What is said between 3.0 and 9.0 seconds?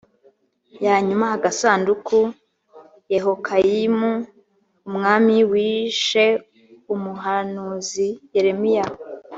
yehoyakimu umwami wishe umuhanuzi yeremiya